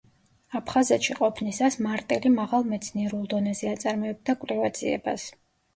[0.59, 5.33] აფხაზეთში ყოფნისას მარტელი მაღალ მეცნიერულ დონეზე აწარმოებდა კვლევა-ძიებას.